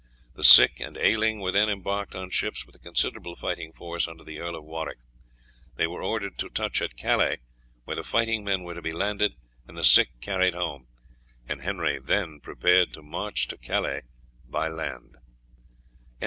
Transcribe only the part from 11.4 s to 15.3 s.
and Henry then prepared to march to Calais by land.